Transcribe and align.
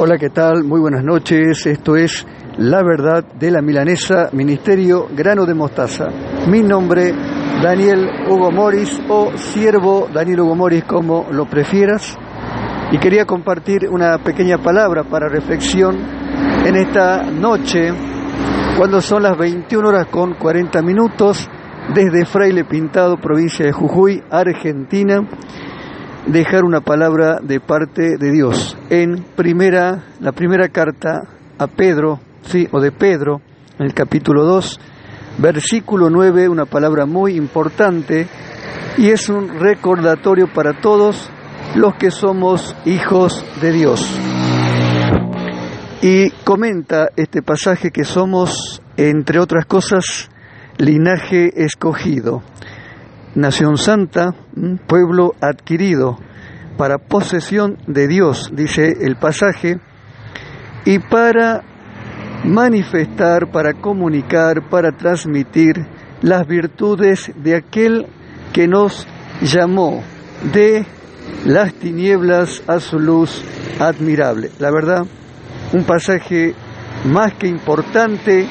Hola, 0.00 0.16
¿qué 0.16 0.30
tal? 0.30 0.62
Muy 0.62 0.80
buenas 0.80 1.02
noches. 1.02 1.66
Esto 1.66 1.96
es 1.96 2.24
La 2.56 2.84
Verdad 2.84 3.24
de 3.34 3.50
la 3.50 3.60
Milanesa, 3.60 4.30
Ministerio 4.32 5.08
Grano 5.12 5.44
de 5.44 5.54
Mostaza. 5.54 6.06
Mi 6.46 6.62
nombre, 6.62 7.12
Daniel 7.60 8.08
Hugo 8.28 8.52
Moris 8.52 9.02
o 9.08 9.36
Siervo 9.36 10.06
Daniel 10.14 10.42
Hugo 10.42 10.54
Moris, 10.54 10.84
como 10.84 11.26
lo 11.32 11.46
prefieras. 11.46 12.16
Y 12.92 12.98
quería 12.98 13.24
compartir 13.24 13.88
una 13.90 14.18
pequeña 14.18 14.58
palabra 14.58 15.02
para 15.02 15.28
reflexión 15.28 15.96
en 16.64 16.76
esta 16.76 17.24
noche, 17.24 17.92
cuando 18.76 19.00
son 19.00 19.24
las 19.24 19.36
21 19.36 19.88
horas 19.88 20.06
con 20.06 20.34
40 20.34 20.80
minutos, 20.80 21.50
desde 21.92 22.24
Fraile 22.24 22.64
Pintado, 22.64 23.16
provincia 23.16 23.66
de 23.66 23.72
Jujuy, 23.72 24.22
Argentina 24.30 25.26
dejar 26.28 26.64
una 26.64 26.80
palabra 26.80 27.40
de 27.42 27.58
parte 27.58 28.18
de 28.18 28.30
Dios. 28.30 28.76
En 28.90 29.24
primera, 29.34 30.04
la 30.20 30.32
primera 30.32 30.68
carta 30.68 31.22
a 31.58 31.66
Pedro, 31.66 32.20
sí, 32.42 32.68
o 32.70 32.80
de 32.80 32.92
Pedro, 32.92 33.40
en 33.78 33.86
el 33.86 33.94
capítulo 33.94 34.44
2, 34.44 34.78
versículo 35.38 36.10
9, 36.10 36.48
una 36.48 36.66
palabra 36.66 37.06
muy 37.06 37.34
importante 37.34 38.28
y 38.98 39.08
es 39.08 39.28
un 39.28 39.58
recordatorio 39.58 40.52
para 40.52 40.78
todos 40.80 41.30
los 41.74 41.94
que 41.94 42.10
somos 42.10 42.76
hijos 42.84 43.44
de 43.60 43.72
Dios. 43.72 44.20
Y 46.02 46.30
comenta 46.44 47.08
este 47.16 47.42
pasaje 47.42 47.90
que 47.90 48.04
somos, 48.04 48.82
entre 48.96 49.38
otras 49.40 49.64
cosas, 49.64 50.30
linaje 50.76 51.64
escogido 51.64 52.42
nación 53.34 53.76
santa, 53.76 54.34
pueblo 54.86 55.34
adquirido 55.40 56.18
para 56.76 56.98
posesión 56.98 57.76
de 57.86 58.06
Dios, 58.06 58.50
dice 58.52 58.94
el 59.00 59.16
pasaje, 59.16 59.80
y 60.84 60.98
para 61.00 61.62
manifestar, 62.44 63.50
para 63.50 63.74
comunicar, 63.74 64.68
para 64.70 64.92
transmitir 64.92 65.74
las 66.22 66.46
virtudes 66.46 67.32
de 67.36 67.56
aquel 67.56 68.06
que 68.52 68.68
nos 68.68 69.06
llamó 69.42 70.02
de 70.52 70.86
las 71.44 71.74
tinieblas 71.74 72.62
a 72.66 72.80
su 72.80 72.98
luz 72.98 73.44
admirable. 73.80 74.50
La 74.58 74.70
verdad, 74.70 75.04
un 75.72 75.84
pasaje 75.84 76.54
más 77.04 77.34
que 77.34 77.48
importante 77.48 78.46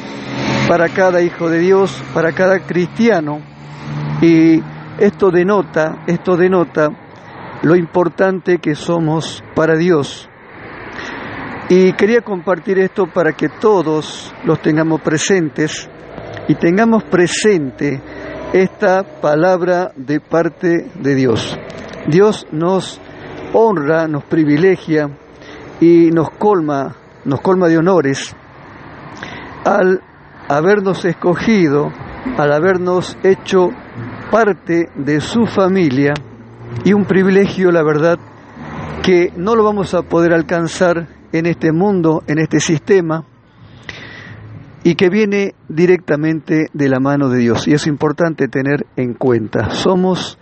para 0.68 0.90
cada 0.90 1.22
hijo 1.22 1.50
de 1.50 1.60
Dios, 1.60 2.02
para 2.14 2.34
cada 2.34 2.60
cristiano, 2.60 3.42
y 4.22 4.62
esto 5.00 5.30
denota, 5.32 6.04
esto 6.08 6.36
denota 6.36 6.90
lo 7.64 7.76
importante 7.76 8.58
que 8.60 8.76
somos 8.76 9.44
para 9.56 9.76
Dios. 9.76 10.30
Y 11.70 11.94
quería 11.94 12.22
compartir 12.22 12.80
esto 12.80 13.08
para 13.08 13.34
que 13.34 13.50
todos 13.50 14.34
los 14.46 14.62
tengamos 14.62 15.02
presentes 15.02 15.90
y 16.48 16.56
tengamos 16.56 17.04
presente 17.04 18.02
esta 18.54 19.04
palabra 19.22 19.92
de 19.96 20.22
parte 20.22 20.90
de 20.96 21.16
Dios. 21.16 21.58
Dios 22.08 22.48
nos 22.52 23.02
honra, 23.54 24.08
nos 24.08 24.24
privilegia 24.24 25.10
y 25.82 26.10
nos 26.12 26.30
colma, 26.32 26.96
nos 27.26 27.42
colma 27.42 27.68
de 27.68 27.78
honores 27.78 28.36
al 29.66 30.02
habernos 30.48 31.04
escogido, 31.04 31.92
al 32.38 32.52
habernos 32.52 33.18
hecho 33.24 33.70
parte 34.32 34.90
de 34.96 35.22
su 35.22 35.46
familia 35.46 36.14
y 36.84 36.94
un 36.94 37.06
privilegio, 37.06 37.72
la 37.72 37.84
verdad, 37.84 38.20
que 39.04 39.32
no 39.36 39.56
lo 39.56 39.64
vamos 39.64 39.94
a 39.94 40.02
poder 40.02 40.34
alcanzar 40.34 41.08
en 41.32 41.46
este 41.46 41.72
mundo, 41.72 42.24
en 42.28 42.40
este 42.40 42.60
sistema, 42.60 43.26
y 44.84 44.96
que 44.96 45.10
viene 45.10 45.56
directamente 45.68 46.68
de 46.74 46.90
la 46.90 47.00
mano 47.00 47.30
de 47.30 47.40
Dios. 47.40 47.68
Y 47.68 47.74
es 47.74 47.88
importante 47.88 48.48
tener 48.48 48.86
en 48.96 49.14
cuenta, 49.14 49.70
somos 49.70 50.38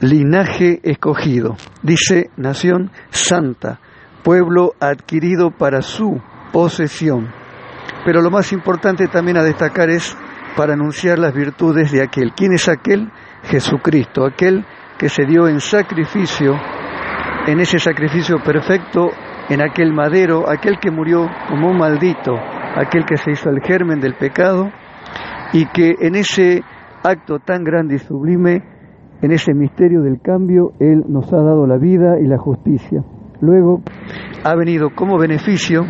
linaje 0.00 0.80
escogido, 0.84 1.56
dice 1.82 2.30
nación 2.36 2.90
santa, 3.10 3.80
pueblo 4.22 4.74
adquirido 4.80 5.50
para 5.50 5.82
su 5.82 6.20
posesión. 6.52 7.28
Pero 8.04 8.22
lo 8.22 8.30
más 8.30 8.52
importante 8.52 9.08
también 9.08 9.38
a 9.38 9.42
destacar 9.42 9.90
es 9.90 10.16
para 10.56 10.74
anunciar 10.74 11.18
las 11.18 11.34
virtudes 11.34 11.92
de 11.92 12.02
aquel. 12.02 12.32
¿Quién 12.32 12.52
es 12.52 12.68
aquel? 12.68 13.10
Jesucristo, 13.44 14.26
aquel 14.26 14.64
que 14.98 15.08
se 15.08 15.24
dio 15.24 15.48
en 15.48 15.60
sacrificio, 15.60 16.54
en 17.46 17.60
ese 17.60 17.78
sacrificio 17.78 18.38
perfecto, 18.44 19.10
en 19.48 19.62
aquel 19.62 19.92
madero, 19.92 20.48
aquel 20.48 20.78
que 20.78 20.90
murió 20.90 21.28
como 21.48 21.70
un 21.70 21.78
maldito, 21.78 22.34
aquel 22.76 23.04
que 23.04 23.16
se 23.16 23.30
hizo 23.30 23.48
el 23.48 23.62
germen 23.62 24.00
del 24.00 24.14
pecado 24.14 24.70
y 25.52 25.66
que 25.66 25.94
en 26.00 26.16
ese 26.16 26.62
acto 27.02 27.38
tan 27.38 27.64
grande 27.64 27.94
y 27.94 27.98
sublime, 27.98 28.62
en 29.22 29.32
ese 29.32 29.54
misterio 29.54 30.02
del 30.02 30.20
cambio, 30.20 30.72
Él 30.78 31.04
nos 31.08 31.32
ha 31.32 31.38
dado 31.38 31.66
la 31.66 31.78
vida 31.78 32.20
y 32.20 32.26
la 32.26 32.38
justicia. 32.38 33.02
Luego 33.40 33.82
ha 34.44 34.54
venido 34.54 34.90
como 34.94 35.18
beneficio 35.18 35.82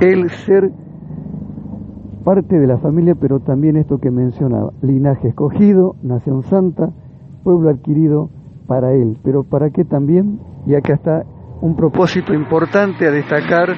el 0.00 0.30
ser 0.30 0.70
parte 2.22 2.58
de 2.58 2.66
la 2.66 2.78
familia, 2.78 3.14
pero 3.14 3.40
también 3.40 3.76
esto 3.76 3.98
que 3.98 4.10
mencionaba, 4.10 4.72
linaje 4.82 5.28
escogido, 5.28 5.96
nación 6.02 6.42
santa, 6.42 6.90
pueblo 7.42 7.70
adquirido 7.70 8.30
para 8.66 8.92
él. 8.92 9.18
Pero 9.22 9.44
¿para 9.44 9.70
qué 9.70 9.84
también? 9.84 10.40
Y 10.66 10.74
acá 10.74 10.94
está 10.94 11.24
un 11.60 11.76
propósito 11.76 12.34
importante 12.34 13.06
a 13.06 13.10
destacar 13.10 13.68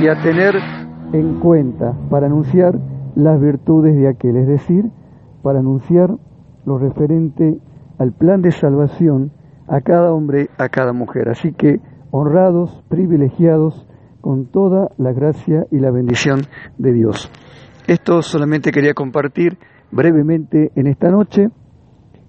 y 0.00 0.08
a 0.08 0.20
tener 0.22 0.54
en 1.12 1.40
cuenta 1.40 1.92
para 2.10 2.26
anunciar 2.26 2.78
las 3.14 3.40
virtudes 3.40 3.94
de 3.96 4.08
aquel, 4.08 4.36
es 4.36 4.46
decir, 4.46 4.90
para 5.42 5.60
anunciar 5.60 6.16
lo 6.64 6.78
referente 6.78 7.58
al 7.98 8.12
plan 8.12 8.42
de 8.42 8.50
salvación 8.50 9.30
a 9.68 9.80
cada 9.80 10.12
hombre, 10.12 10.48
a 10.58 10.68
cada 10.68 10.92
mujer. 10.92 11.28
Así 11.28 11.52
que 11.52 11.80
honrados, 12.10 12.82
privilegiados 12.88 13.86
con 14.20 14.46
toda 14.46 14.90
la 14.96 15.12
gracia 15.12 15.66
y 15.70 15.78
la 15.78 15.90
bendición 15.90 16.40
de 16.78 16.92
Dios. 16.92 17.30
Esto 17.86 18.22
solamente 18.22 18.72
quería 18.72 18.94
compartir 18.94 19.58
brevemente 19.90 20.72
en 20.74 20.86
esta 20.86 21.10
noche. 21.10 21.50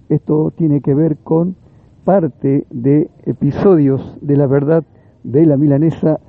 Esto 0.10 0.52
tiene 0.52 0.82
que 0.82 0.94
ver 0.94 1.18
con 1.24 1.56
parte 2.04 2.68
de 2.70 3.10
episodios 3.26 4.18
de 4.22 4.36
la 4.36 4.48
verdad 4.48 4.84
de 5.24 5.46
la 5.46 5.56
milanesa 5.56 6.20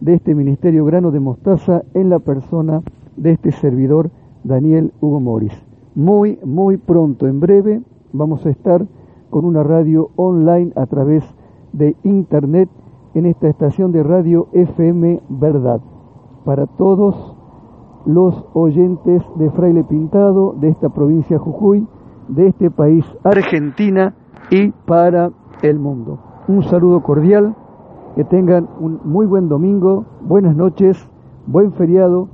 de 0.00 0.14
este 0.14 0.34
ministerio 0.34 0.84
grano 0.84 1.12
de 1.12 1.20
mostaza 1.20 1.82
en 1.94 2.10
la 2.10 2.18
persona 2.18 2.82
de 3.16 3.32
este 3.32 3.52
servidor 3.52 4.10
Daniel 4.44 4.92
Hugo 5.00 5.18
Moris. 5.18 5.54
Muy, 5.94 6.38
muy 6.44 6.76
pronto, 6.76 7.26
en 7.26 7.40
breve, 7.40 7.80
vamos 8.12 8.44
a 8.44 8.50
estar 8.50 8.86
con 9.30 9.46
una 9.46 9.62
radio 9.62 10.10
online 10.16 10.72
a 10.76 10.84
través 10.84 11.24
de 11.72 11.96
internet 12.02 12.68
en 13.14 13.24
esta 13.24 13.48
estación 13.48 13.92
de 13.92 14.02
radio 14.02 14.48
FM 14.52 15.22
Verdad. 15.30 15.80
Para 16.44 16.66
todos 16.66 17.33
los 18.06 18.44
oyentes 18.52 19.22
de 19.36 19.50
Fraile 19.50 19.84
Pintado, 19.84 20.54
de 20.60 20.68
esta 20.68 20.88
provincia 20.88 21.38
Jujuy, 21.38 21.86
de 22.28 22.48
este 22.48 22.70
país 22.70 23.04
Argentina 23.22 24.14
y 24.50 24.70
para 24.70 25.30
el 25.62 25.78
mundo. 25.78 26.18
Un 26.48 26.62
saludo 26.64 27.02
cordial, 27.02 27.54
que 28.14 28.24
tengan 28.24 28.68
un 28.80 29.00
muy 29.04 29.26
buen 29.26 29.48
domingo, 29.48 30.04
buenas 30.20 30.54
noches, 30.54 31.08
buen 31.46 31.72
feriado 31.72 32.28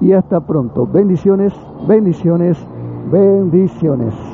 y 0.00 0.12
hasta 0.12 0.40
pronto. 0.46 0.86
Bendiciones, 0.86 1.52
bendiciones, 1.86 2.58
bendiciones. 3.10 4.33